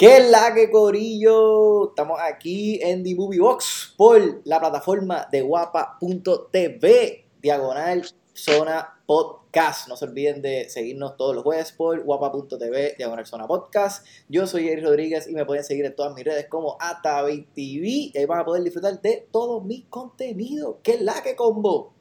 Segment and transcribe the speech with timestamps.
[0.00, 1.90] ¿Qué la que corillo?
[1.90, 9.88] Estamos aquí en The Movie Box por la plataforma de guapa.tv, diagonal zona podcast.
[9.88, 14.06] No se olviden de seguirnos todos los jueves por guapa.tv, diagonal zona podcast.
[14.30, 18.12] Yo soy Eric Rodríguez y me pueden seguir en todas mis redes como TV y
[18.16, 20.80] ahí van a poder disfrutar de todo mi contenido.
[20.82, 21.92] ¿Qué la que combo?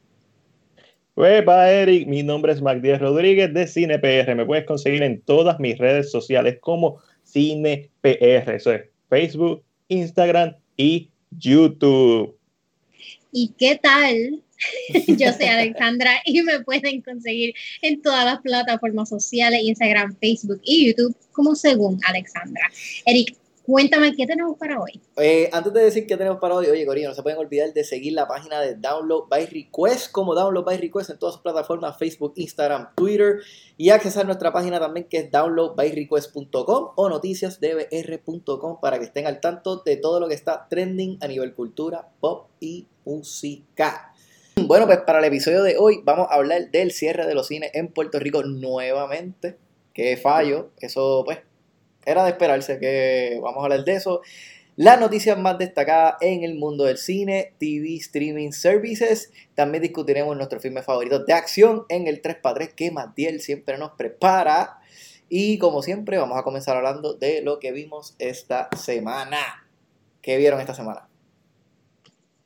[1.18, 4.36] Huepa, Eric, mi nombre es Mac Rodríguez de CinePR.
[4.36, 8.56] Me puedes conseguir en todas mis redes sociales como Cine PR.
[8.56, 12.36] Eso es Facebook, Instagram y YouTube.
[13.32, 14.42] ¿Y qué tal?
[15.08, 20.88] Yo soy Alexandra y me pueden conseguir en todas las plataformas sociales, Instagram, Facebook y
[20.88, 22.70] YouTube como según Alexandra.
[23.06, 23.36] Eric,
[23.70, 25.00] Cuéntame, ¿qué tenemos para hoy?
[25.18, 27.84] Eh, antes de decir qué tenemos para hoy, oye, Corino, no se pueden olvidar de
[27.84, 31.96] seguir la página de Download by Request como Download by Request en todas sus plataformas,
[32.00, 33.42] Facebook, Instagram, Twitter,
[33.78, 39.84] y accesar nuestra página también que es downloadbyrequest.com o noticiasdbr.com para que estén al tanto
[39.86, 44.16] de todo lo que está trending a nivel cultura, pop y música.
[44.56, 47.70] Bueno, pues para el episodio de hoy vamos a hablar del cierre de los cines
[47.76, 49.60] en Puerto Rico nuevamente.
[49.94, 51.38] Qué fallo, eso pues
[52.06, 54.22] era de esperarse que vamos a hablar de eso.
[54.76, 59.34] Las noticias más destacadas en el mundo del cine, TV, streaming services.
[59.54, 64.80] También discutiremos nuestros filmes favoritos de acción en el 3x3 que Matiel siempre nos prepara.
[65.28, 69.68] Y como siempre, vamos a comenzar hablando de lo que vimos esta semana.
[70.22, 71.10] ¿Qué vieron esta semana?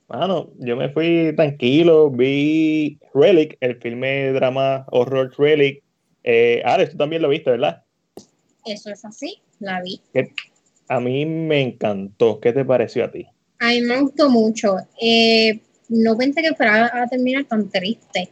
[0.08, 5.84] Bueno, yo me fui tranquilo, vi Relic, el filme drama horror Relic.
[6.24, 7.83] Eh, Alex, tú también lo viste, ¿verdad?
[8.66, 10.02] Eso es así, la vi.
[10.88, 12.40] A mí me encantó.
[12.40, 13.26] ¿Qué te pareció a ti?
[13.60, 14.78] A mí me gustó mucho.
[15.02, 18.30] Eh, no pensé que fuera a terminar tan triste.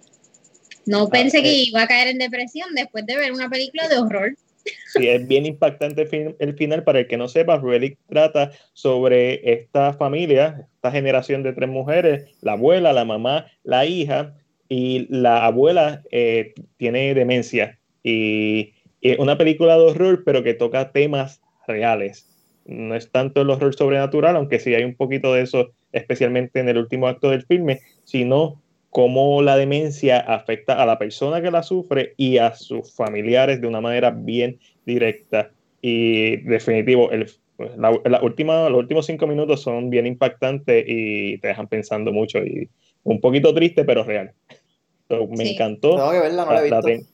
[0.86, 1.64] No ah, pensé que eh.
[1.68, 4.36] iba a caer en depresión después de ver una película de horror.
[4.94, 6.08] Sí, es bien impactante
[6.40, 6.84] el, final.
[6.84, 12.30] Para el que no sepa, Relic trata sobre esta familia, esta generación de tres mujeres,
[12.42, 14.36] la abuela, la mamá, la hija,
[14.70, 17.80] y la abuela eh, tiene demencia.
[18.04, 22.28] Y es una película de horror, pero que toca temas reales.
[22.66, 26.70] No es tanto el horror sobrenatural, aunque sí hay un poquito de eso, especialmente en
[26.70, 28.62] el último acto del filme, sino
[28.92, 33.68] cómo la demencia afecta a la persona que la sufre y a sus familiares de
[33.68, 35.52] una manera bien directa.
[35.82, 37.28] Y definitivo, el,
[37.78, 42.70] la, última, los últimos cinco minutos son bien impactantes y te dejan pensando mucho y
[43.04, 44.34] un poquito triste, pero real.
[45.10, 45.96] me encantó.
[45.96, 47.12] Tengo que verla, no la he visto.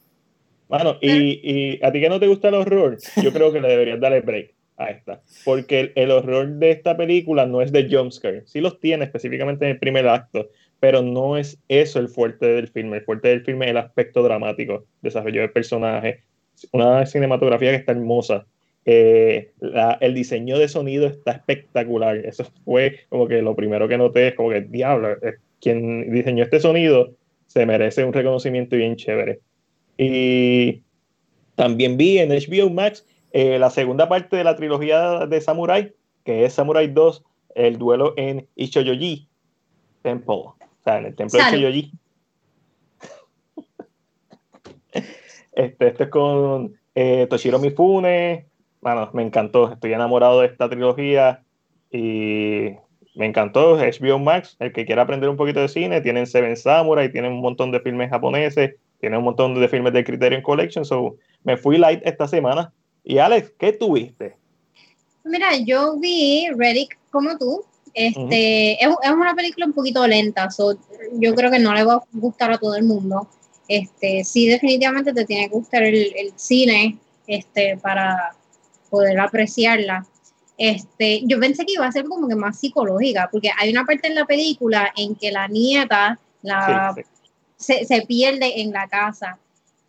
[0.68, 4.00] Bueno, y, a ti que no te gusta el horror, yo creo que le deberías
[4.00, 5.22] darle break a esta.
[5.46, 8.44] Porque el, horror de esta película no es de jumpscare.
[8.46, 12.68] Sí los tiene específicamente en el primer acto, pero no es eso el fuerte del
[12.68, 12.98] filme.
[12.98, 16.24] El fuerte del filme es el aspecto dramático, desarrollo de personaje,
[16.72, 18.46] una cinematografía que está hermosa.
[18.86, 19.52] Eh,
[20.00, 22.18] el diseño de sonido está espectacular.
[22.18, 26.44] Eso fue como que lo primero que noté es como que, diablo, eh, quien diseñó
[26.44, 27.14] este sonido
[27.48, 29.40] se merece un reconocimiento bien chévere.
[29.98, 30.84] Y
[31.56, 35.94] también vi en HBO Max eh, la segunda parte de la trilogía de Samurai,
[36.24, 37.24] que es Samurai 2,
[37.56, 39.28] el duelo en Ichoyoji
[40.04, 41.92] Temple, o sea, en el templo de Ichoyoji.
[45.54, 48.48] este, este es con eh, Toshiro Mifune.
[48.82, 51.44] Bueno, me encantó, estoy enamorado de esta trilogía
[51.92, 52.70] y
[53.16, 53.78] me encantó.
[53.78, 57.42] HBO Max, el que quiera aprender un poquito de cine, tienen Seven Samurai, tienen un
[57.42, 61.78] montón de filmes japoneses tiene un montón de filmes de Criterion Collection, so me fui
[61.78, 62.74] light esta semana.
[63.04, 64.36] Y Alex, ¿qué tuviste?
[65.24, 67.64] Mira, yo vi Relic como tú.
[67.94, 70.78] Este, es, una película un poquito lenta, so,
[71.14, 73.28] yo creo que no le va a gustar a todo el mundo.
[73.68, 78.36] Este, sí, definitivamente te tiene que gustar el, cine este, para
[78.90, 80.06] poder apreciarla.
[80.58, 84.08] Este, yo pensé que iba a ser como que más psicológica, porque hay una parte
[84.08, 86.96] en la película en que la nieta, la
[87.58, 89.38] se, se pierde en la casa.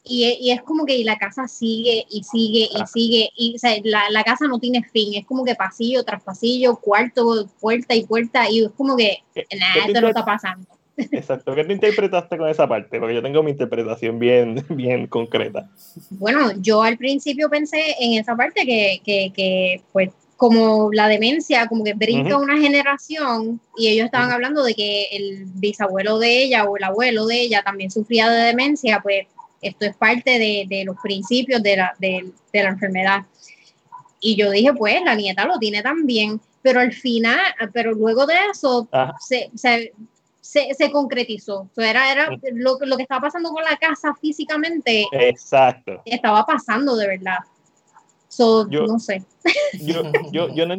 [0.04, 4.24] Y, y, es como que la casa sigue y sigue y sigue, y la, la,
[4.24, 8.64] casa no tiene fin, es como que pasillo tras pasillo, cuarto, puerta y puerta, y
[8.64, 9.18] es como que
[9.58, 10.66] nada, esto no está pasando.
[10.96, 12.98] Exacto, ¿qué te interpretaste con esa parte?
[12.98, 15.68] Porque yo tengo mi interpretación bien, bien concreta.
[16.10, 21.66] Bueno, yo al principio pensé en esa parte que, que, que pues como la demencia,
[21.66, 26.64] como que brinca una generación y ellos estaban hablando de que el bisabuelo de ella
[26.64, 29.26] o el abuelo de ella también sufría de demencia, pues
[29.60, 33.22] esto es parte de, los principios de la, de, la enfermedad.
[34.20, 37.40] Y yo dije, pues la nieta lo tiene también, pero al final,
[37.72, 38.88] pero luego de eso
[39.18, 39.92] se, se,
[40.40, 41.68] se, concretizó.
[41.76, 45.04] era era lo, lo que estaba pasando con la casa físicamente.
[45.10, 46.00] Exacto.
[46.04, 47.38] Estaba pasando de verdad.
[48.38, 49.24] So, Yo- no sé.
[49.80, 50.02] yo,
[50.32, 50.76] yo, yo, no-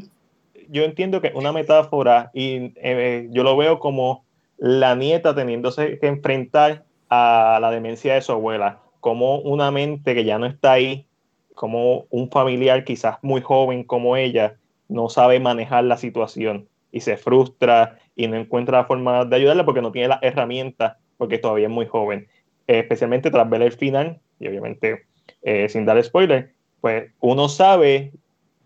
[0.70, 4.24] yo entiendo que una metáfora y eh, yo lo veo como
[4.58, 10.24] la nieta teniéndose que enfrentar a la demencia de su abuela, como una mente que
[10.24, 11.06] ya no está ahí,
[11.54, 14.56] como un familiar quizás muy joven como ella,
[14.88, 19.66] no sabe manejar la situación y se frustra y no encuentra la forma de ayudarla
[19.66, 22.30] porque no tiene las herramientas, porque todavía es muy joven.
[22.68, 25.08] Eh, especialmente tras ver el final, y obviamente
[25.42, 28.12] eh, sin dar spoiler, pues uno sabe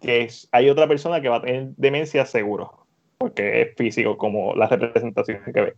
[0.02, 2.86] que es- hay otra persona que va a tener demencia seguro,
[3.18, 5.74] porque es físico como la representación que ve.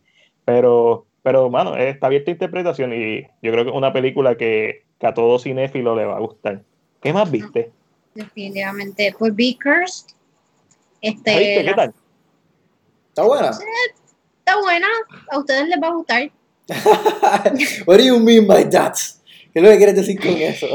[0.46, 4.84] Pero, pero mano, está abierta a interpretación y yo creo que es una película que,
[5.00, 6.62] que a todo cinéfilo le va a gustar.
[7.02, 7.72] ¿Qué más viste?
[8.16, 9.14] Definitivamente.
[9.18, 10.08] Pues vi Cursed.
[11.02, 11.32] Este.
[11.34, 11.94] ¿Qué la- tal?
[13.10, 13.50] ¿Está buena?
[14.40, 14.88] está buena.
[15.32, 16.32] A ustedes les va a gustar.
[17.86, 18.96] What do you mean by that?
[19.54, 20.68] ¿Qué es lo que quieres decir con eso?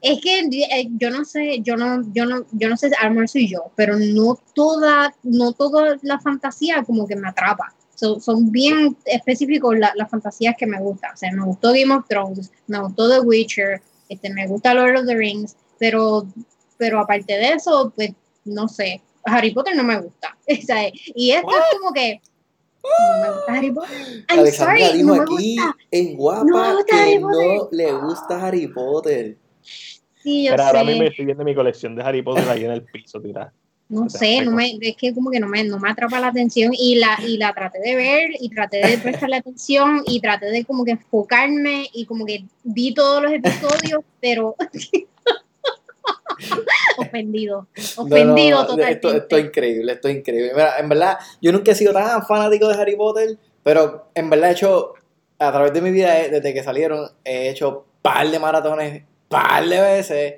[0.00, 3.10] Es que eh, yo no sé, yo no, yo no, yo no sé, a lo
[3.14, 7.74] mejor soy yo, pero no toda, no toda la fantasía como que me atrapa.
[7.96, 11.12] So- son bien específicos la- las fantasías que me gustan.
[11.14, 14.98] O sea, me gustó Game of Thrones, me gustó The Witcher, este, me gusta Lord
[15.00, 16.26] of the Rings, pero,
[16.78, 18.10] pero aparte de eso, pues
[18.44, 19.02] no sé.
[19.24, 20.36] Harry Potter no me gusta.
[20.48, 22.20] O sea, y esto es como que
[22.84, 24.24] no me gusta Harry Potter.
[24.30, 25.76] I'm Alexandra sorry, dijo no me aquí gusta.
[25.90, 29.38] en guapa No me gusta que Harry no le gusta Harry Potter.
[30.22, 30.86] Sí, yo Pero ahora sé.
[30.86, 33.52] mismo estoy viendo mi colección de Harry Potter ahí en el piso, tirada.
[33.88, 36.18] No O sea, sé, no me, es que como que no me, no me atrapa
[36.18, 40.20] la atención y la, y la traté de ver y traté de prestarle atención y
[40.20, 44.56] traté de como que enfocarme y como que vi todos los episodios, pero
[46.96, 47.66] ofendido,
[47.96, 49.08] ofendido no, totalmente.
[49.08, 50.52] Esto, esto es increíble, esto es increíble.
[50.54, 54.50] Mira, en verdad, yo nunca he sido tan fanático de Harry Potter, pero en verdad
[54.50, 54.94] he hecho,
[55.38, 59.68] a través de mi vida, eh, desde que salieron, he hecho par de maratones, par
[59.68, 60.34] de veces,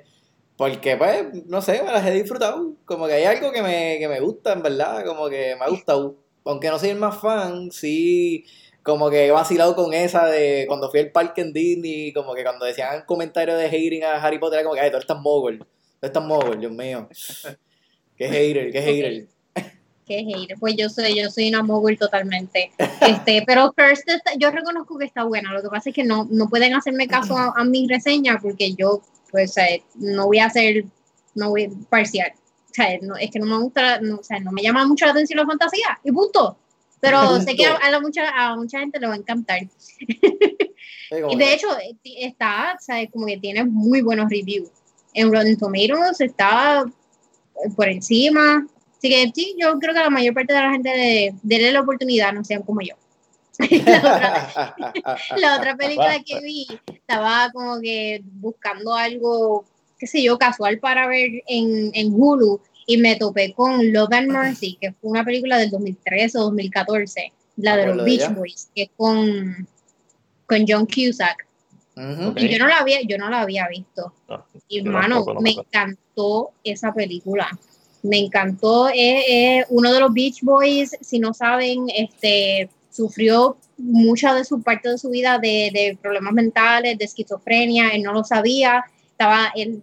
[0.57, 2.75] porque pues, no sé, me las he disfrutado.
[2.85, 5.69] Como que hay algo que me, que me gusta, en verdad, como que me ha
[5.69, 6.17] gustado.
[6.45, 8.45] Aunque no soy el más fan, sí,
[8.83, 12.43] como que he vacilado con esa de cuando fui al parque en Disney, como que
[12.43, 15.59] cuando decían comentarios de hating a Harry Potter, era como que, ay, tú estás mogul,
[15.59, 17.09] tú estás mogul, Dios mío.
[18.17, 19.27] Qué hater, qué hater.
[20.05, 20.57] Qué hater.
[20.59, 22.71] Pues yo soy, yo soy una mogul totalmente.
[23.01, 25.53] Este, pero Cursed está- yo reconozco que está buena.
[25.53, 28.73] Lo que pasa es que no, no pueden hacerme caso a, a mi reseña porque
[28.73, 30.85] yo, pues, eh, no voy a hacer,
[31.35, 32.31] no voy parcial.
[32.71, 35.05] O sea, no, es que no me gusta, no, o sea, no me llama mucho
[35.05, 36.57] la atención la fantasía y punto.
[36.99, 39.59] Pero sé que a, a la mucha, a mucha gente le va a encantar.
[41.29, 44.69] Y de hecho, eh, está, sea, como que tiene muy buenos reviews.
[45.13, 48.65] En Rotten Tomatoes está eh, por encima.
[49.05, 52.33] Así que sí, yo creo que la mayor parte de la gente de, la oportunidad,
[52.33, 52.95] no sean como yo.
[53.85, 54.75] la, otra,
[55.37, 59.63] la otra película que vi, estaba como que buscando algo,
[59.99, 64.31] qué sé yo, casual para ver en, en Hulu y me topé con Love and
[64.31, 68.33] Mercy, que fue una película del 2013 o 2014, la de los Beach.
[68.33, 69.67] Boys, que es con,
[70.47, 71.45] con John Cusack.
[72.37, 74.13] Y yo no la había, yo no la había visto.
[74.27, 77.47] No, Y yo hermano, no me encantó esa película.
[78.05, 78.89] Me encantó.
[79.69, 84.97] Uno de los Beach Boys, si no saben, este sufrió mucha de su parte de
[84.97, 89.81] su vida de, de problemas mentales, de esquizofrenia, él no lo sabía, estaba él,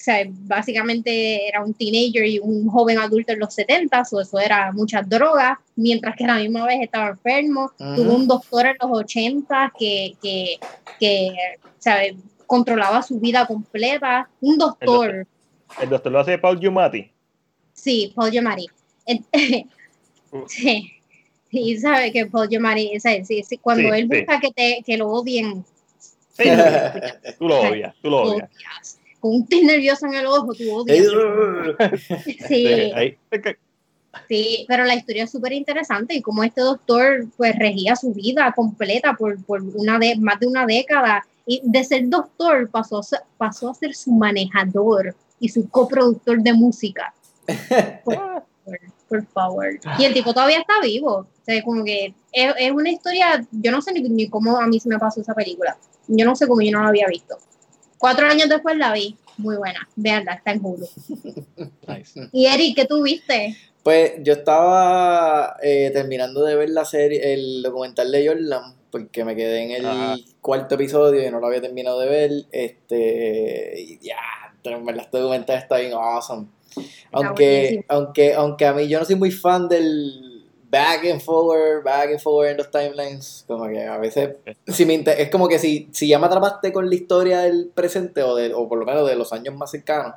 [0.00, 4.38] o sea, básicamente era un teenager y un joven adulto en los 70, o eso
[4.38, 8.76] era muchas drogas, mientras que a la misma vez estaba enfermo, tuvo un doctor en
[8.80, 10.58] los 80 que, que,
[10.98, 11.34] que
[11.78, 12.16] ¿sabe?
[12.46, 15.26] controlaba su vida completa, un doctor,
[15.80, 17.10] El doctor lo hace Paul Giamatti.
[17.80, 18.66] Sí, Paul Giamatti.
[20.32, 20.44] Uh.
[20.46, 20.88] Sí,
[21.50, 22.92] y sabe que Paul Giamatti,
[23.60, 25.64] cuando él busca que, te, que lo odien,
[26.42, 26.44] Sí,
[27.38, 28.50] tú lo odias, tú lo odias.
[29.18, 31.06] Con un tic nervioso en el ojo, tú odias.
[32.48, 32.92] Sí,
[34.28, 38.52] sí, pero la historia es súper interesante y cómo este doctor pues regía su vida
[38.56, 43.02] completa por, por una de, más de una década y de ser doctor pasó a
[43.02, 47.14] ser, pasó a ser su manejador y su coproductor de música.
[49.08, 49.66] Por, favor.
[49.98, 51.12] Y el tipo todavía está vivo.
[51.12, 54.66] O sea, como que es, es una historia, yo no sé ni, ni cómo a
[54.66, 55.76] mí se me pasó esa película.
[56.06, 57.38] Yo no sé cómo yo no la había visto.
[57.98, 59.16] Cuatro años después la vi.
[59.36, 59.88] Muy buena.
[59.96, 60.86] Veanla, está en Hulu.
[61.88, 62.28] Nice.
[62.32, 63.56] Y Eric, ¿qué tú viste?
[63.82, 69.34] Pues yo estaba eh, terminando de ver la serie, el documental de Jordan, porque me
[69.34, 70.16] quedé en el Ajá.
[70.40, 72.30] cuarto episodio y no lo había terminado de ver.
[72.52, 74.18] Este, y ya,
[74.64, 76.46] en verdad este documental está bien awesome.
[77.12, 82.10] Aunque, aunque, aunque a mí yo no soy muy fan del back and forward, back
[82.10, 84.36] and forward en los timelines, como que a veces
[84.68, 87.70] si me inter- es como que si, si ya me atrapaste con la historia del
[87.74, 90.14] presente o, de, o por lo menos de los años más cercanos,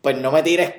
[0.00, 0.72] pues no me tires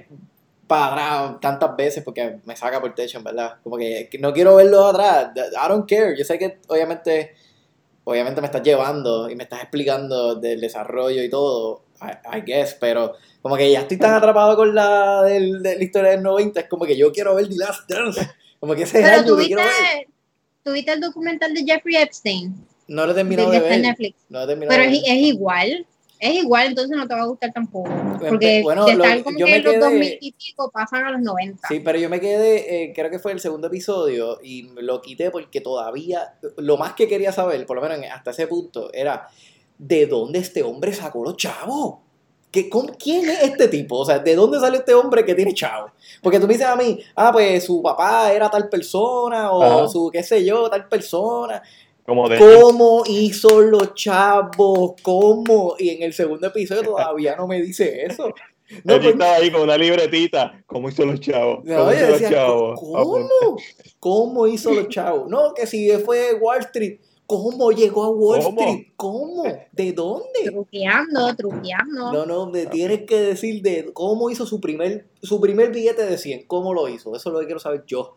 [0.67, 0.87] para
[1.25, 3.57] atrás tantas veces porque me saca por techo, en verdad.
[3.63, 5.29] Como que que no quiero verlo atrás.
[5.35, 6.17] I don't care.
[6.17, 7.33] Yo sé que obviamente,
[8.05, 12.75] obviamente me estás llevando y me estás explicando del desarrollo y todo, I, I guess,
[12.79, 16.59] pero como que ya estoy tan atrapado con la, del, de la historia del 90,
[16.61, 18.29] es como que yo quiero ver The Last Dance.
[18.59, 20.07] Como que ese es Pero algo que tuviste, quiero ver.
[20.63, 22.55] tuviste el documental de Jeffrey Epstein,
[22.87, 23.81] No lo he terminado de ver.
[23.81, 24.15] Netflix.
[24.29, 25.11] No lo he terminado Pero de es, ver.
[25.11, 25.87] es igual.
[26.19, 27.89] Es igual, entonces no te va a gustar tampoco.
[28.29, 30.71] Porque bueno, de lo- estar como yo que me en los quedé- 2000 y pico
[30.71, 31.67] pasan a los 90.
[31.67, 35.31] Sí, pero yo me quedé, eh, creo que fue el segundo episodio y lo quité
[35.31, 39.27] porque todavía, lo más que quería saber, por lo menos en- hasta ese punto, era
[39.87, 41.95] de dónde este hombre sacó los chavos.
[42.51, 43.97] ¿Qué, con, ¿Quién es este tipo?
[43.97, 45.91] O sea, ¿de dónde sale este hombre que tiene chavos?
[46.21, 49.87] Porque tú me dices a mí, ah, pues su papá era tal persona o Ajá.
[49.87, 51.61] su, qué sé yo, tal persona.
[52.05, 54.93] Como de ¿Cómo hizo los chavos?
[55.01, 55.75] ¿Cómo?
[55.79, 58.33] Y en el segundo episodio todavía no me dice eso.
[58.85, 60.63] No, pues, estaba ahí con una libretita.
[60.65, 61.59] ¿Cómo hizo los chavos?
[61.67, 62.79] ¿Cómo hizo los chavos?
[62.79, 63.57] ¿cómo?
[63.99, 65.29] ¿Cómo hizo los chavos?
[65.29, 68.61] No, que si fue Wall Street, ¿cómo llegó a Wall ¿Cómo?
[68.61, 68.87] Street?
[68.95, 69.43] ¿Cómo?
[69.71, 70.43] ¿De dónde?
[70.45, 72.13] Truqueando, truqueando.
[72.13, 76.17] No, no, me tienes que decir de cómo hizo su primer, su primer billete de
[76.17, 77.15] 100, cómo lo hizo.
[77.15, 78.15] Eso es lo que quiero saber yo.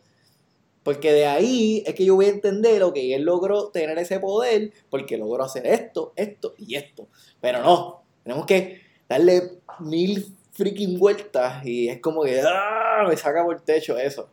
[0.82, 4.20] Porque de ahí es que yo voy a entender lo que él logró tener ese
[4.20, 7.08] poder, porque logró hacer esto, esto y esto.
[7.40, 13.04] Pero no, tenemos que darle mil freaking vueltas y es como que ¡ah!
[13.08, 14.28] me saca por el techo eso.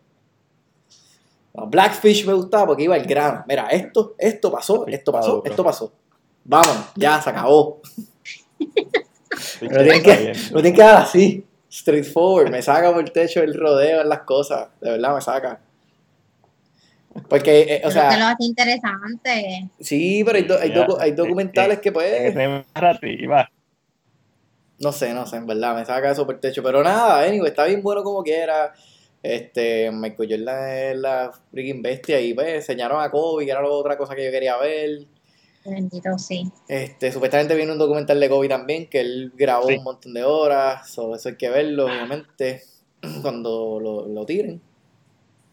[1.54, 3.44] Blackfish me gustaba porque iba al grano.
[3.48, 5.94] Mira, esto, esto pasó, esto pasó, esto pasó.
[6.44, 7.80] Vamos, ya se acabó.
[9.60, 12.50] Pero tienen que, tienen dar así, straightforward.
[12.52, 14.70] Me saca por el techo el rodeo en las cosas.
[14.82, 15.60] De verdad me saca.
[17.30, 19.70] Porque, eh, o Pero que lo sea, hace interesante.
[19.80, 22.34] sí, pero hay, do- hay, Ya, docu- hay documentales eh, que pues,
[24.80, 26.64] no sé, no sé, en verdad, me saca eso por el techo.
[26.64, 28.74] Pero nada, anyway, está bien bueno como quiera.
[29.24, 33.70] Este, Michael Jordan es la freaking bestia y pues enseñaron a Kobe, que era la
[33.70, 35.06] otra cosa que yo quería ver.
[35.66, 36.52] Bendito, sí.
[36.68, 39.78] Este, supuestamente viene un documental de Kobe también, que él grabó Sí.
[39.78, 42.64] un montón de horas, so, eso hay que verlo, obviamente,
[43.22, 44.62] cuando lo, lo tiren.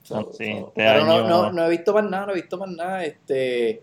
[0.03, 2.33] So, Ah, sí, so, este pero no, año- no, no he visto más nada, no
[2.33, 3.05] he visto más nada.
[3.05, 3.83] Este,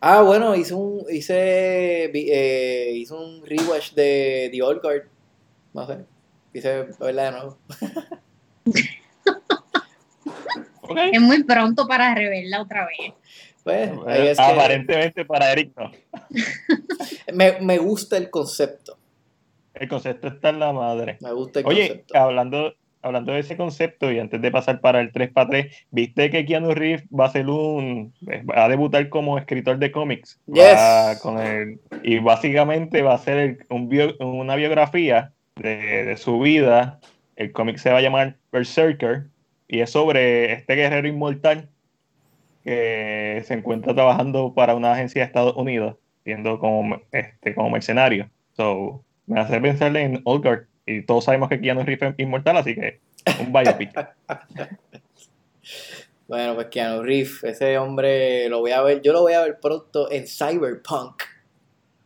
[0.00, 5.08] ah, bueno, hice un, hice, vi- eh, hice un rewatch de The Old Guard,
[5.74, 6.04] no sé,
[6.52, 7.58] quise verla de nuevo.
[10.88, 10.98] Ok.
[11.12, 13.12] Es muy pronto para reverla otra vez.
[13.64, 15.90] Pues, ahí es que Aparentemente para Eric no.
[17.34, 18.96] me, me gusta el concepto,
[19.74, 21.18] El concepto está en la madre.
[21.20, 22.16] me gusta el Oye, concepto.
[22.18, 26.30] hablando, hablando de ese concepto y antes de pasar para el 3 para 3, ¿viste
[26.30, 30.40] que Keanu Reeves va a ser un va a debutar como escritor de cómics?
[30.48, 31.20] Va Yes.
[31.20, 36.38] con el, y básicamente va a ser el- un bio- una biografía de, de su
[36.40, 37.00] vida.
[37.36, 39.26] El cómic se va a llamar Berserker
[39.68, 41.68] y es sobre este guerrero inmortal
[42.64, 48.30] que se encuentra trabajando para una agencia de Estados Unidos, siendo como, este, como mercenario.
[48.56, 50.64] So, me hace pensar en Olgard.
[50.86, 53.00] Y todos sabemos que Keanu Reeves es inmortal, así que
[53.40, 53.92] un biopic.
[56.26, 59.60] Bueno, pues Keanu Reeves, ese hombre lo voy a ver, yo lo voy a ver
[59.60, 61.22] pronto en Cyberpunk,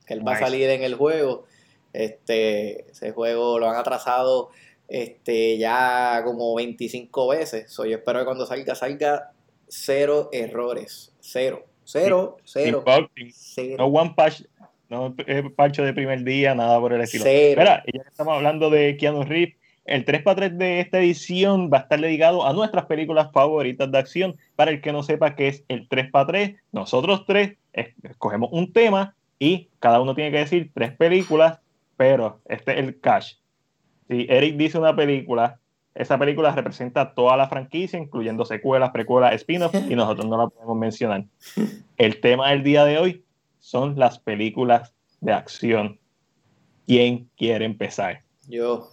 [0.07, 1.45] que él va a salir en el juego.
[1.93, 4.51] Este, ese juego lo han atrasado
[4.89, 7.71] este, ya como 25 veces.
[7.71, 9.33] So, yo espero que cuando salga, salga
[9.69, 11.15] cero errores.
[11.21, 12.85] Cero, cero, cero,
[13.33, 13.77] cero.
[13.79, 14.43] no one patch,
[14.89, 15.15] no
[15.57, 17.25] parcho de primer día, nada por el estilo.
[17.25, 17.61] Cero.
[17.63, 21.81] Mira, ya que estamos hablando de Keanu Reeves, el 3x3 de esta edición va a
[21.83, 24.37] estar dedicado a nuestras películas favoritas de acción.
[24.55, 29.17] Para el que no sepa qué es el 3x3, nosotros tres es- escogemos un tema
[29.41, 31.59] y cada uno tiene que decir tres películas,
[31.97, 33.35] pero este es el cash.
[34.13, 35.59] Si Eric dice una película,
[35.95, 40.77] esa película representa toda la franquicia, incluyendo secuelas, precuelas, spin-off, y nosotros no la podemos
[40.77, 41.25] mencionar.
[41.97, 43.25] El tema del día de hoy
[43.59, 44.93] son las películas
[45.23, 45.99] de acción.
[46.87, 48.23] ¿Quién quiere empezar?
[48.49, 48.91] Yo.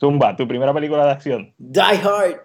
[0.00, 1.54] Zumba, tu primera película de acción.
[1.58, 2.40] Die Hard.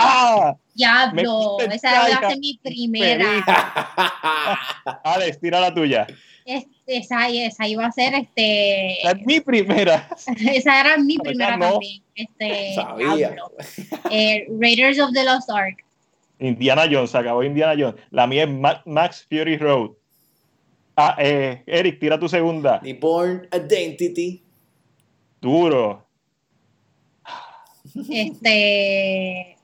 [0.00, 0.56] ¡Ah!
[0.74, 3.44] Diablo, Me- esa va a ser mi primera.
[5.04, 6.06] Alex, tira la tuya.
[6.44, 9.00] Es- esa, esa iba a ser este.
[9.00, 10.08] Esa es mi primera.
[10.26, 11.70] Esa era mi Esa primera no.
[11.72, 12.02] también.
[12.14, 13.36] Este, Sabía.
[14.10, 15.84] Eh, Raiders of the Lost Ark.
[16.38, 18.02] Indiana Jones, se acabó Indiana Jones.
[18.10, 19.92] La mía es Ma- Max Fury Road.
[20.96, 22.80] Ah, eh, Eric, tira tu segunda.
[22.80, 24.42] The Born Identity.
[25.40, 26.04] Duro.
[28.10, 29.56] Este.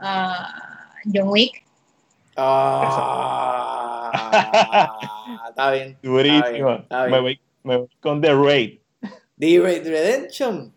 [0.00, 1.64] Ah, John Wick.
[4.12, 4.92] Ah,
[5.48, 5.98] está bien.
[6.02, 6.40] Durísimo.
[6.44, 8.78] Está bien, está Me, voy, me voy con The Raid.
[9.38, 10.72] The Red Redemption.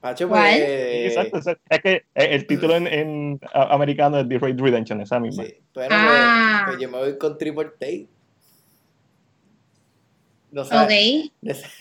[0.00, 0.14] ¿Cuál?
[0.28, 0.60] pues,
[1.08, 1.62] Exacto, exacto.
[1.68, 5.44] Es que el título en, en americano es The Raid Redemption, esa misma.
[5.44, 5.54] Sí.
[5.74, 6.62] Bueno, Ah.
[6.66, 8.06] pues, pues yo me voy con Triple Tate.
[10.52, 10.68] No Ok.
[10.68, 11.30] sabes.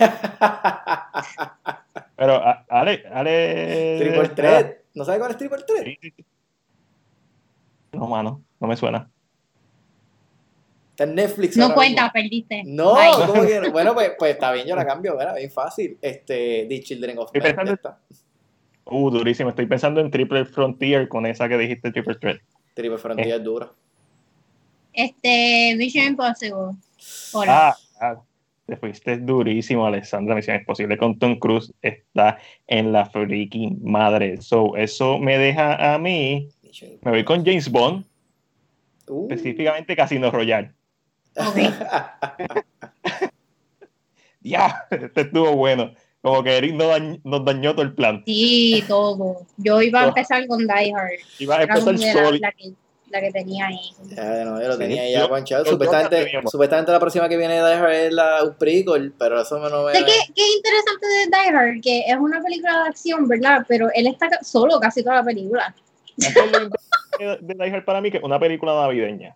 [2.18, 3.98] Pero a- Ale, Ale.
[4.00, 4.78] Triple Threat.
[4.98, 5.84] ¿No sabes cuál es Triple Threat?
[5.86, 6.26] Sí, sí, sí.
[7.94, 9.10] No, mano, no me suena.
[10.92, 11.56] Está en Netflix.
[11.56, 12.14] No cuenta, mismo.
[12.14, 12.64] perdiste.
[12.66, 13.12] No, Bye.
[13.28, 13.72] ¿cómo que no?
[13.72, 15.36] Bueno, pues, pues está bien, yo la cambio, ¿verdad?
[15.36, 15.98] Bien fácil.
[16.02, 17.44] Este, The Children of Men.
[17.44, 17.78] pensando-.
[18.86, 19.50] Uh, durísimo.
[19.50, 22.40] Estoy pensando en Triple Frontier con esa que dijiste, Triple Threat.
[22.74, 23.36] Triple Frontier Eh.
[23.36, 23.72] es dura.
[24.94, 26.76] Este, Mission Impossible.
[27.34, 27.68] Hola.
[27.70, 28.22] Ah, ah,
[28.68, 30.36] te fuiste durísimo, Alessandra.
[30.36, 34.42] Misión Imposible con Tom Cruise está en la freaking madre.
[34.42, 36.50] So, eso me deja a mí.
[37.02, 38.06] Me voy con James Bond,
[39.10, 39.28] Uh.
[39.32, 40.72] específicamente Casino Royale.
[44.42, 45.94] Ya, este estuvo bueno.
[46.22, 48.24] Como que Eric nos dañ- nos dañó todo el plan.
[48.26, 49.46] Sí, todo.
[49.58, 51.20] Yo iba a empezar con Die Hard.
[51.40, 52.38] Iba a empezar solo.
[53.10, 53.80] La que, tenía ahí.
[54.10, 55.66] Ya, no, yo lo Sí, tenía ya yo- guanchado.
[55.66, 59.58] Supuestamente, supuestamente la próxima que viene de Die Hard es la, un prequel, pero eso
[59.60, 59.94] no me...
[59.94, 63.66] Que es interesante de Die Hard, que es una película de acción, ¿verdad?
[63.68, 65.74] Pero él está solo casi toda la película.
[66.18, 69.36] De Die Hard para mí, que es una película navideña.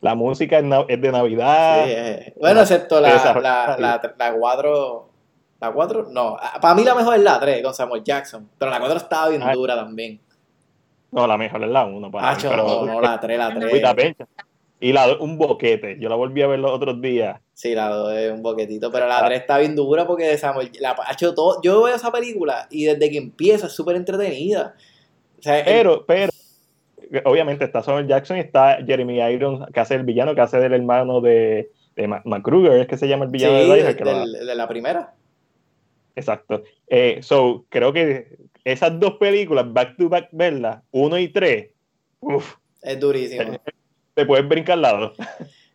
[0.00, 1.84] La música es, de Navidad.
[1.86, 5.10] Sí, eh, Bueno, excepto la, Esa- la, la, la 4...
[5.60, 6.08] ¿La 4?
[6.10, 8.98] No, ah, para mí la mejor es la 3 con Samuel Jackson, pero la 4
[8.98, 9.52] estaba bien Ah.
[9.54, 10.20] dura también.
[11.14, 12.10] No, la mejor es la 1.
[12.10, 13.72] Para mí, Hacho, pero no, no, la 3, la With 3.
[13.72, 14.32] With a Vengeance.
[14.80, 15.96] Y la un boquete.
[16.00, 17.40] Yo la volví a ver los otros días.
[17.54, 20.72] Sí, la 2 es un boquetito, pero la 3 está bien dura porque Samuel...
[20.80, 24.74] La, hacho, todo, yo veo esa película y desde que empieza es súper entretenida.
[25.38, 26.32] O sea, el- Pero, pero,
[27.24, 30.74] obviamente está Samuel Jackson y está Jeremy Irons, que hace el villano, que hace del
[30.74, 35.14] hermano de, de McGruger, es que se llama el villano sí, de de la primera.
[36.16, 36.64] Exacto.
[36.88, 41.70] Eh, so, creo que esas dos películas, back to back, verlas, uno y tres,
[42.82, 43.58] Es durísimo.
[44.14, 45.12] te puedes brincar al lado.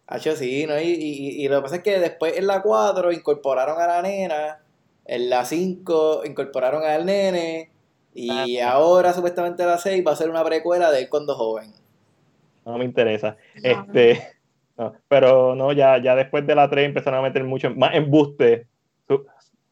[0.08, 0.80] Hacho, sí, ¿no?
[0.80, 4.02] Y, y, y lo que pasa es que después en la 4 incorporaron a la
[4.02, 4.60] nena,
[5.06, 7.69] en la 5 incorporaron al nene,
[8.15, 8.71] y Ah.
[8.71, 11.71] ahora supuestamente la 6 va a ser una precuela de él cuando joven.
[12.65, 13.38] No me interesa.
[13.62, 13.69] No.
[13.69, 14.19] Este,
[14.78, 18.65] no, pero no, ya, ya después de la 3 empezaron a meter mucho más embuste.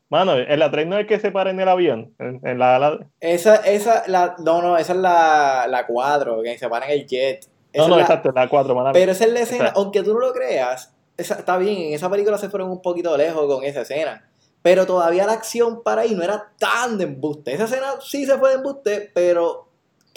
[0.09, 2.13] Mano, en la 3 no es el que se para en el avión.
[2.19, 6.57] En, en la, la- Esa, esa, la, no, no, esa es la, la 4, que
[6.57, 7.45] se para en el jet.
[7.73, 8.91] Esa no, no, es la- exacto, la 4, mano.
[8.93, 9.79] Pero esa es la escena, Exacto.
[9.81, 13.15] aunque tú no lo creas, esa, está bien, en esa película se fueron un poquito
[13.17, 14.23] lejos con esa escena.
[14.61, 17.53] Pero todavía la acción para ahí no era tan de embuste.
[17.53, 19.66] Esa escena sí se fue de embuste, pero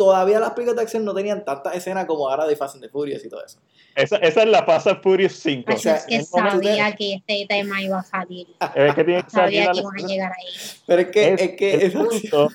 [0.00, 2.88] todavía las películas de acción no tenían tantas escenas como ahora de Fast and the
[2.88, 3.58] Furious y todo eso.
[3.94, 5.64] Esa, esa es la Fast and Furious 5.
[5.66, 8.46] Ay, o sea, es que sabía que este tema iba a salir.
[8.74, 10.54] Es que tiene que salir Sabía que iban a llegar ahí.
[10.86, 12.48] Pero es que, Es es, que el esa punto-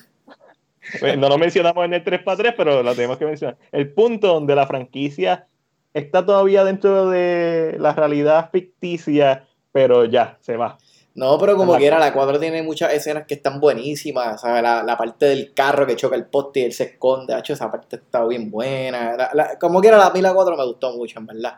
[1.16, 3.56] no lo mencionamos en el 3x3, pero lo tenemos que mencionar.
[3.70, 5.46] El punto donde la franquicia
[5.94, 10.78] está todavía dentro de la realidad ficticia, pero ya, se va.
[11.16, 14.40] No, pero como quiera, la 4 tiene muchas escenas que están buenísimas.
[14.40, 14.62] ¿sabes?
[14.62, 17.32] La, la parte del carro que choca el poste y él se esconde.
[17.34, 19.16] Hacho, esa parte está bien buena.
[19.16, 21.54] La- la- como quiera, la, a mí la 4 me gustó mucho, en verdad.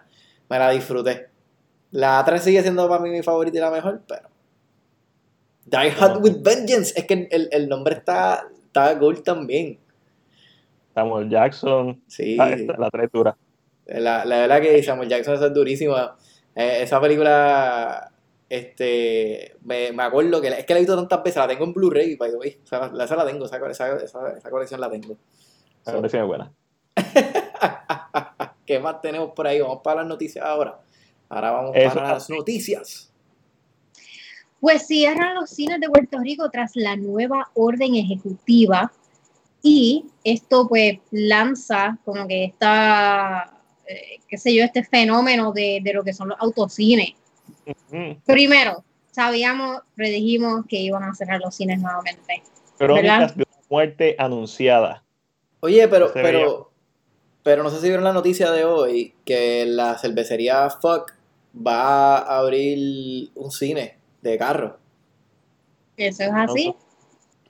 [0.49, 1.29] Me la disfruté.
[1.91, 4.29] La 3 sigue siendo para mí mi favorita y la mejor, pero.
[5.65, 6.95] Die Hard with Vengeance.
[6.97, 9.79] Es que el, el nombre está, está cool también.
[10.95, 12.37] Samuel Jackson, Sí.
[12.41, 13.37] ah, esta- la tres dura.
[13.87, 16.17] La, la verdad que Samuel Jackson es durísima.
[16.55, 18.11] Eh, esa película,
[18.49, 21.65] este, me, me acuerdo que la- es que la he visto tantas veces, la tengo
[21.65, 22.59] en Blu-ray, by the way.
[22.63, 25.17] O sea, la- esa la tengo, esa, esa, esa, esa colección la tengo.
[25.87, 26.53] Me parece muy buena.
[28.67, 29.61] ¿Qué más tenemos por ahí?
[29.61, 30.79] Vamos para las noticias ahora.
[31.29, 33.13] Ahora vamos Eso para las noticias.
[34.61, 38.93] Pues cierran los cines de Puerto Rico tras la nueva orden ejecutiva
[39.63, 43.53] y esto pues lanza como que esta,
[43.87, 47.11] eh, qué sé yo, este fenómeno de, de lo que son los autocines.
[48.27, 52.43] Primero, sabíamos, predijimos que iban a cerrar los cines nuevamente.
[52.79, 55.03] Crónicas de una muerte anunciada.
[55.61, 56.71] Oye, pero, pero,
[57.43, 61.15] pero no sé si vieron la noticia de hoy que la cervecería Fuck
[61.55, 64.79] va a abrir un cine de carro.
[65.97, 66.75] Eso es así.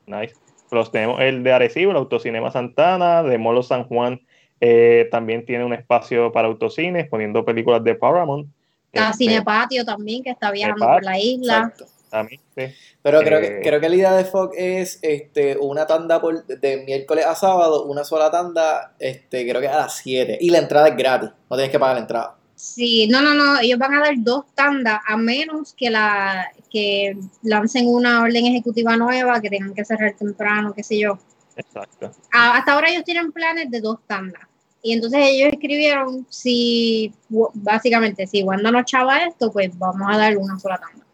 [0.07, 0.35] Nice.
[0.71, 4.21] Los tenemos el de Arecibo, el Autocinema Santana, de Molo San Juan.
[4.61, 8.49] eh, también tiene un espacio para autocines, poniendo películas de Paramount.
[8.93, 11.57] Está Este, Cinepatio también, que está viajando Cinepatio, por la isla.
[11.59, 11.87] Exacto.
[12.11, 12.75] también, sí.
[13.03, 16.47] Pero creo, Eh, que, creo que la idea de Fox es este, una tanda por,
[16.47, 20.39] de miércoles a sábado, una sola tanda, este, creo que a las 7.
[20.41, 22.35] Y la entrada es gratis, no tienes que pagar la entrada.
[22.55, 27.17] Sí, no, no, no, ellos van a dar dos tandas a menos que la que
[27.43, 31.19] lancen una orden ejecutiva nueva que tengan que cerrar temprano, qué sé yo.
[31.57, 32.11] Exacto.
[32.33, 34.43] hasta ahora ellos tienen planes de dos tandas.
[34.83, 37.13] Y entonces ellos escribieron, si
[37.55, 41.05] básicamente, si Wanda no chava esto, pues vamos a dar una sola tanda.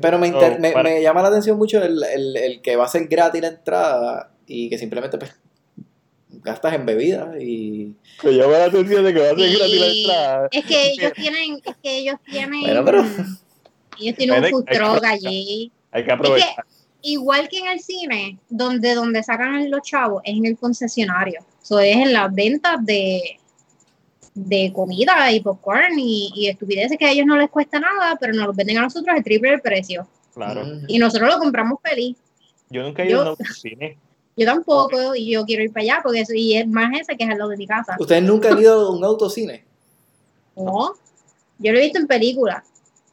[0.00, 3.40] Pero me, me, llama la atención mucho el, el, el, que va a ser gratis
[3.40, 5.34] la entrada y que simplemente pues,
[6.28, 7.94] gastas en bebidas y...
[8.22, 10.48] Me llama la atención de que va a ser gratis la entrada.
[10.50, 12.62] Es que ellos tienen, es que ellos tienen...
[14.00, 15.72] Ellos tienen un food allí.
[15.90, 16.64] Hay que aprovechar.
[17.02, 21.40] igual que en el cine, donde, donde sacan los chavos, es en el concesionario.
[21.68, 23.38] Eso es en las ventas de,
[24.32, 28.32] de comida y popcorn y, y, estupideces que a ellos no les cuesta nada, pero
[28.32, 30.08] nos los venden a nosotros el triple del precio.
[30.32, 30.62] Claro.
[30.86, 32.16] Y nosotros lo compramos feliz.
[32.70, 33.98] Yo nunca he ido a un cine.
[34.38, 37.24] Yo tampoco, y yo quiero ir para allá, porque eso, y es más ese que
[37.24, 37.96] es al lado de mi casa.
[37.98, 39.64] ¿Ustedes nunca han ido a un autocine?
[40.56, 40.94] No,
[41.58, 42.64] yo lo he visto en películas,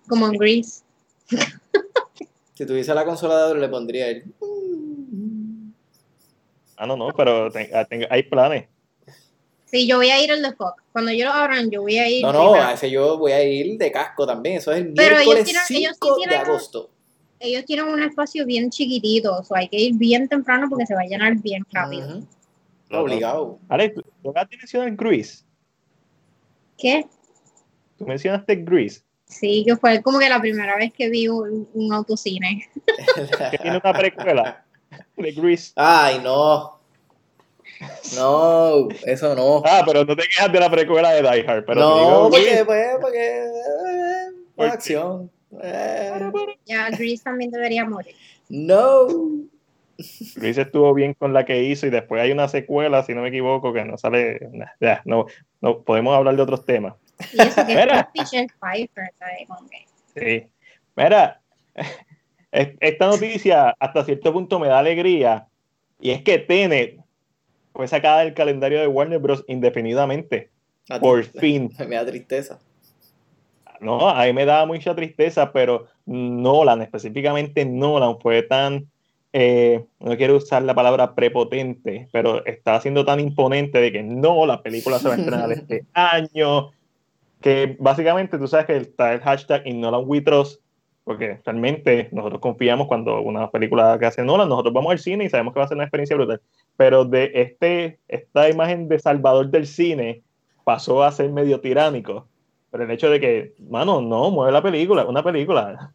[0.07, 0.81] como en Grease.
[2.53, 4.23] si tuviese la consola de le pondría el...
[6.77, 8.67] Ah, no, no, pero ah, hay planes.
[9.65, 10.83] Sí, yo voy a ir al de Fox.
[10.91, 12.21] Cuando yo lo abran, yo voy a ir.
[12.21, 14.57] No, no, a ese yo voy a ir de casco también.
[14.57, 16.89] Eso es el pero miércoles ellos tienen, 5 de agosto
[17.39, 20.95] ellos tienen un espacio bien chiquitito, o sea, hay que ir bien temprano porque se
[20.95, 22.21] va a llenar bien rápido.
[22.91, 23.59] Obligado.
[23.67, 25.43] Alex, ¿tú has mencionado en Grease?
[26.77, 27.05] ¿Qué?
[27.97, 29.01] ¿Tú mencionaste Grease?
[29.25, 32.69] Sí, que fue como que la primera vez que vi un, autocine.
[33.51, 34.64] que tiene una precuela
[35.17, 35.71] de Grease.
[35.75, 36.79] Ay, no.
[38.15, 39.61] No, eso no.
[39.65, 41.65] Ah, pero no te quejas de la precuela de Die Hard.
[41.65, 45.31] Pero no, porque, pues, porque, eh, pues, acción.
[45.61, 46.31] Eh.
[46.65, 48.15] Ya, Grease también debería morir.
[48.49, 49.07] No.
[50.35, 53.29] Grease estuvo bien con la que hizo y después hay una secuela, si no me
[53.29, 54.39] equivoco, que no sale.
[54.79, 55.25] Ya, no,
[55.61, 56.95] no podemos hablar de otros temas.
[57.33, 58.11] Y eso que Mira.
[58.13, 59.13] Pfeiffer,
[60.15, 60.47] Sí.
[60.95, 61.41] Mira,
[62.79, 65.47] esta noticia hasta cierto punto me da alegría
[65.99, 66.99] y es que Tenet
[67.73, 69.43] fue sacada del calendario de Warner Bros.
[69.47, 70.49] indefinidamente.
[71.01, 71.71] Por fin.
[71.87, 72.59] Me da tristeza
[73.79, 78.87] no, a mí me daba mucha tristeza, pero Nolan, específicamente Nolan, fue tan,
[79.33, 84.45] eh, no quiero usar la palabra prepotente, pero estaba siendo tan imponente de que no,
[84.45, 86.71] la película se va a estrenar este año,
[87.41, 90.21] que básicamente tú sabes que está el hashtag in Nolan We
[91.05, 95.29] porque realmente nosotros confiamos cuando una película que hace Nolan, nosotros vamos al cine y
[95.29, 96.41] sabemos que va a ser una experiencia brutal,
[96.75, 100.23] pero de este, esta imagen de Salvador del cine
[100.65, 102.27] pasó a ser medio tiránico
[102.75, 105.93] pero el hecho de que, mano, no, mueve la película, una película.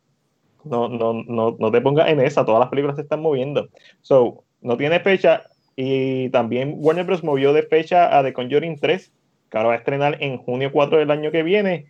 [0.64, 3.68] No, no, no, no te pongas en esa, todas las películas se están moviendo.
[4.00, 5.42] So, no tiene fecha.
[5.76, 7.22] Y también Warner Bros.
[7.22, 9.12] movió de fecha a The Conjuring 3,
[9.50, 11.84] que ahora va a estrenar en junio 4 del año que viene.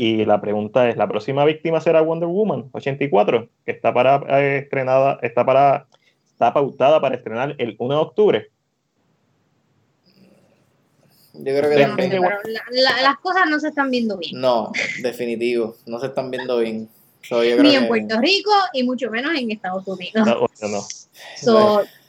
[0.00, 3.50] Y la pregunta es, ¿la próxima víctima será Wonder Woman 84?
[3.66, 5.88] Que está para eh, estrenada, está para,
[6.24, 8.50] está pautada para estrenar el 1 de octubre.
[11.34, 14.40] Yo creo que las cosas no se están viendo bien.
[14.40, 16.88] No, definitivo, no se están viendo bien.
[17.60, 20.26] Ni en Puerto Rico y mucho menos en Estados Unidos.
[20.26, 20.80] No, no.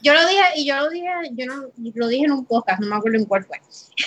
[0.02, 2.88] yo lo dije, y yo lo dije, yo no, lo dije en un podcast, no
[2.88, 3.60] me acuerdo en cuál fue.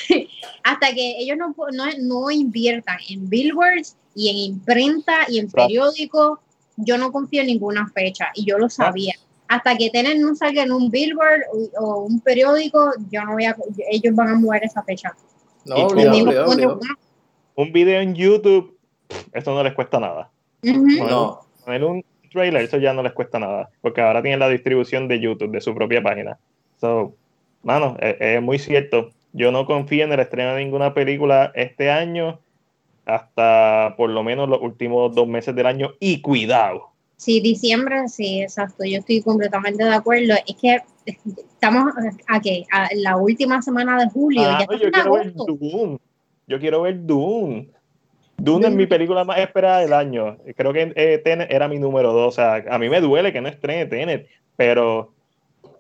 [0.64, 6.40] Hasta que ellos no, no, no, inviertan en billboards y en imprenta y en periódicos,
[6.78, 9.14] yo no confío en ninguna fecha y yo lo sabía
[9.48, 11.42] hasta que tienen no salga en un billboard
[11.80, 13.56] o, un periódico, yo no voy a,
[13.92, 15.16] ellos van a mover esa fecha.
[15.66, 15.88] No,
[17.56, 18.78] Un video en YouTube,
[19.34, 20.32] eso no les cuesta nada.
[20.62, 21.42] No.
[21.64, 22.06] Poner un
[22.36, 25.62] trailer, eso ya no les cuesta nada, porque ahora tienen la distribución de YouTube, de
[25.62, 26.38] su propia página.
[26.80, 27.16] So,
[27.64, 29.12] mano, es, es muy cierto.
[29.34, 32.40] Yo no confío en el estreno de ninguna película este año
[33.06, 35.94] hasta por lo menos los últimos dos meses del año.
[36.00, 38.84] Y cuidado, Sí, diciembre, sí, exacto.
[38.84, 40.34] Yo estoy completamente de acuerdo.
[40.46, 41.94] Es que estamos
[42.28, 42.66] a, qué?
[42.72, 44.42] A la última semana de julio.
[44.44, 45.98] Ah, yo quiero ver Doom.
[46.48, 47.68] Yo quiero ver Doom.
[48.38, 50.38] Doom es mi película más esperada del año.
[50.56, 52.28] Creo que eh, Tenet era mi número dos.
[52.28, 55.14] O sea, a mí me duele que no estrene Tenet, pero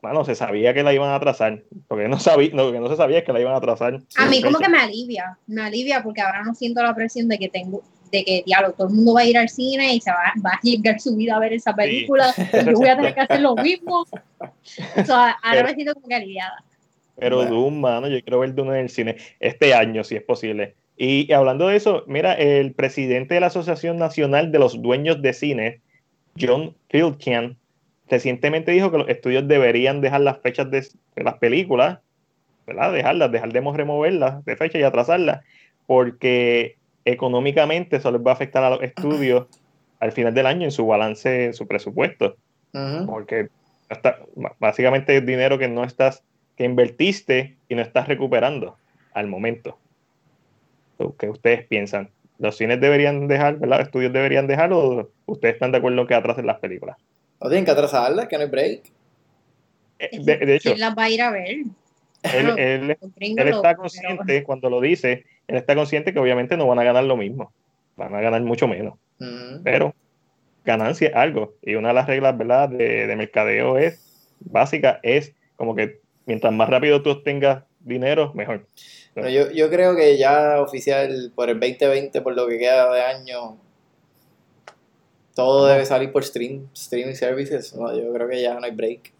[0.01, 1.63] bueno, se sabía que la iban a atrasar.
[1.87, 3.99] Porque no sabía, lo que no se sabía es que la iban a atrasar.
[4.17, 7.37] A mí como que me alivia, me alivia porque ahora no siento la presión de
[7.37, 10.11] que tengo, de que, diablo, todo el mundo va a ir al cine y se
[10.11, 13.13] va, va a llegar su vida a ver esa película, y yo voy a tener
[13.15, 14.05] que hacer lo mismo.
[14.97, 16.63] O sea, ahora me siento como que aliviada.
[17.17, 20.75] Pero Doom, mano, yo quiero ver Doom en el cine este año, si es posible.
[20.97, 25.33] Y, hablando de eso, mira, el presidente de la Asociación Nacional de los Dueños de
[25.33, 25.81] Cine,
[26.39, 27.57] John Fieldkian,
[28.07, 31.99] recientemente dijo que los estudios deberían dejar las fechas de, las películas,
[32.65, 32.93] ¿verdad?
[32.93, 35.43] Dejarlas, dejar de removerlas de fecha y atrasarlas,
[35.85, 39.47] porque económicamente eso les va a afectar a los estudios
[39.99, 42.37] al final del año en su balance, en su presupuesto.
[43.05, 43.47] Porque
[43.89, 44.19] está,
[44.59, 46.23] básicamente es dinero que no estás,
[46.57, 48.77] que invertiste y no estás recuperando
[49.13, 49.77] al momento.
[51.17, 52.09] ¿Qué ustedes piensan?
[52.37, 53.79] ¿Los cines deberían dejar, ¿verdad?
[53.79, 56.97] ¿Los estudios deberían dejar o ustedes están de acuerdo en que atrasen las películas?
[57.41, 58.91] No tienen que atrasarlas, que no hay break.
[59.99, 61.57] Eh, de, hecho, ¿Quién las va a ir a ver?
[62.33, 67.03] Él, está consciente, cuando lo dice, él está consciente que obviamente no van a ganar
[67.03, 67.51] lo mismo,
[67.95, 68.95] van a ganar mucho menos.
[69.63, 69.93] Pero
[70.65, 71.53] ganancia es algo.
[71.61, 72.69] Y una de las reglas ¿verdad?
[72.69, 78.67] De, de, mercadeo es básica, es como que mientras más rápido tú obtengas dinero, mejor.
[79.15, 83.57] yo, yo creo que ya oficial por el 2020, por lo que queda de año,
[85.33, 87.73] todo debe salir por stream, streaming services.
[87.73, 89.13] yo creo que ya no hay break.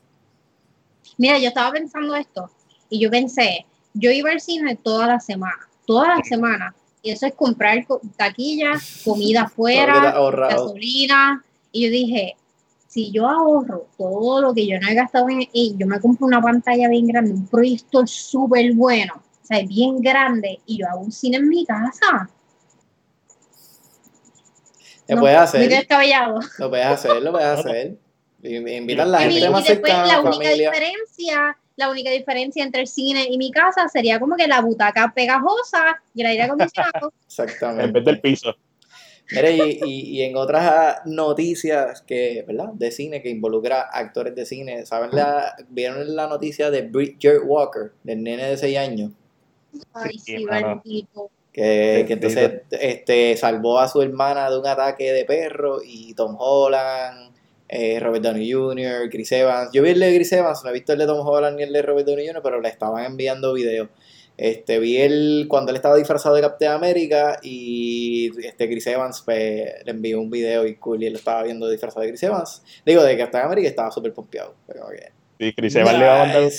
[1.17, 2.49] Mira, yo estaba pensando esto
[2.89, 6.75] y yo pensé, yo iba al cine toda la semana, toda la semana.
[7.01, 7.85] Y eso es comprar
[8.17, 8.73] taquilla,
[9.03, 10.11] comida afuera,
[10.49, 11.45] gasolina.
[11.71, 12.35] Y yo dije,
[12.95, 16.25] si yo ahorro todo lo que yo no he gastado en y yo me compro
[16.25, 21.01] una pantalla bien grande, un proyector súper bueno, o sea, bien grande, y yo hago
[21.01, 22.29] un cine en mi casa.
[25.09, 25.85] Lo puedes hacer.
[26.57, 27.97] Lo puedes hacer, lo puedes hacer.
[28.41, 33.27] Invitar a la gente más cercana, la única diferencia la única diferencia entre el cine
[33.29, 37.11] y mi casa sería como que la butaca pegajosa y el aire acondicionado.
[37.27, 37.83] Exactamente.
[37.83, 38.55] En vez del piso.
[39.31, 42.69] Y, y, en otras noticias que, ¿verdad?
[42.73, 47.91] de cine que involucra actores de cine, ¿saben la, ¿vieron la noticia de Bridget Walker,
[48.03, 49.11] del nene de 6 años?
[49.93, 50.45] Ay, sí,
[51.51, 56.35] que, que, entonces este, salvó a su hermana de un ataque de perro y Tom
[56.37, 57.35] Holland
[57.67, 59.71] eh, Robert Downey Jr., Chris Evans.
[59.73, 61.73] Yo vi el de Chris Evans, no he visto el de Tom Holland ni el
[61.73, 63.89] de Robert Downey Jr., pero le estaban enviando videos.
[64.37, 69.85] Este, vi él cuando él estaba disfrazado de Captain América y este Chris Evans pues,
[69.85, 72.63] le envió un video y cool y él estaba viendo disfrazado de Chris Evans.
[72.85, 74.55] Digo, de Captain América estaba súper pompeado.
[75.39, 76.51] sí, Chris Evans, le va a mandar,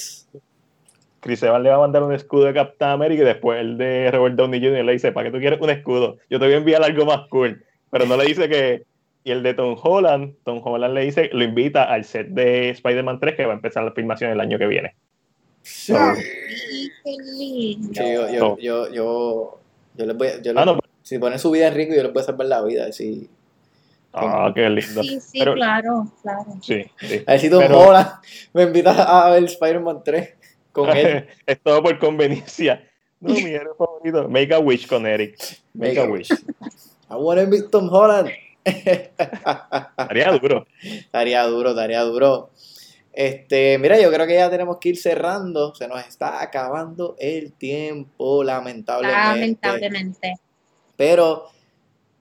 [1.20, 4.10] Chris Evans le va a mandar un escudo de Captain América y después el de
[4.10, 4.84] Robert Downey Jr.
[4.84, 6.18] le dice, ¿para qué tú quieres un escudo?
[6.30, 7.64] Yo te voy a enviar algo más cool.
[7.90, 8.84] Pero no le dice que
[9.26, 13.18] y el de Tom Holland, Tom Holland le dice, lo invita al set de Spider-Man
[13.18, 14.94] 3 que va a empezar la filmación el año que viene.
[15.66, 15.92] Sí.
[17.90, 19.58] yo, yo, yo, yo,
[19.96, 22.22] yo, les voy yo ah, no, si ponen su vida en rico, yo les voy
[22.22, 22.92] a salvar la vida.
[22.92, 23.28] Si,
[24.12, 25.02] ah, qué lindo.
[25.02, 26.44] Sí, sí, claro, claro.
[26.62, 27.24] Sí, sí.
[27.26, 28.10] A ver si Tom Holland
[28.52, 30.34] me invita a ver Spider-Man 3
[30.70, 31.26] con él.
[31.46, 32.88] es todo por conveniencia.
[33.18, 34.28] No, mi héroe favorito.
[34.28, 35.36] Make a wish con Eric.
[35.74, 36.30] Make, a wish.
[37.10, 38.30] I want to meet Tom Holland.
[38.64, 40.66] Estaría duro.
[40.80, 42.50] Estaría duro, estaría duro.
[43.16, 45.74] Este, mira, yo creo que ya tenemos que ir cerrando.
[45.74, 49.38] Se nos está acabando el tiempo, lamentablemente.
[49.38, 50.34] Lamentablemente.
[50.96, 51.46] Pero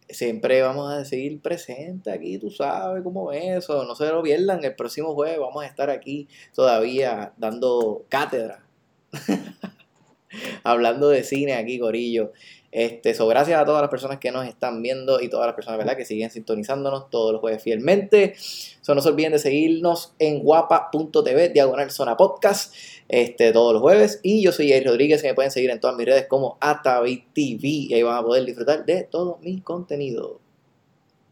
[0.08, 3.84] siempre vamos a seguir presentes aquí, tú sabes cómo es eso.
[3.84, 8.64] No se lo pierdan, el próximo jueves vamos a estar aquí todavía dando cátedra.
[10.64, 12.32] Hablando de cine aquí, Corillo.
[12.78, 15.96] Este, gracias a todas las personas que nos están viendo y todas las personas ¿verdad?
[15.96, 18.34] que siguen sintonizándonos todos los jueves fielmente.
[18.36, 22.76] So, no se olviden de seguirnos en guapa.tv, diagonal zona podcast,
[23.08, 24.20] este, todos los jueves.
[24.24, 27.64] Y yo soy Jair Rodríguez y me pueden seguir en todas mis redes como AtaviTV
[27.64, 30.42] y ahí van a poder disfrutar de todo mi contenido.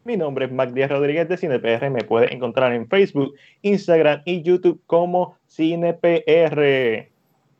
[0.04, 1.90] Mi nombre es Mac Rodríguez de CinePR.
[1.90, 7.12] Me puedes encontrar en Facebook, Instagram y YouTube como CinePR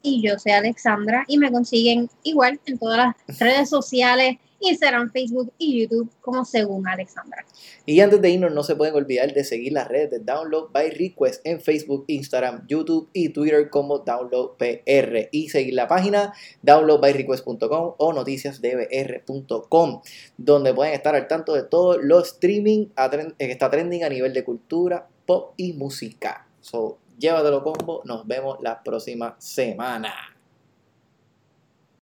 [0.05, 5.53] y yo soy Alexandra y me consiguen igual en todas las redes sociales, Instagram, Facebook
[5.59, 7.45] y YouTube como según Alexandra.
[7.87, 10.91] Y antes de irnos no se pueden olvidar de seguir las redes de Download by
[10.91, 17.95] Request en Facebook, Instagram, YouTube y Twitter como Download PR y seguir la página downloadbyrequest.com
[17.99, 20.03] o noticiasdbr.com
[20.37, 22.89] donde pueden estar al tanto de todo lo streaming
[23.39, 26.47] que está trending a nivel de cultura, pop y música.
[26.61, 28.03] So, Llévatelo combo.
[28.05, 30.34] Nos vemos la próxima semana.